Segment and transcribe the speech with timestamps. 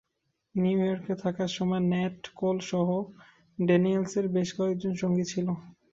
[0.55, 2.87] New ইয়র্কে থাকার সময় ন্যাট কোলসহ
[3.59, 5.47] ড্যানিয়েলসের বেশ কয়েকজন সঙ্গী ছিল।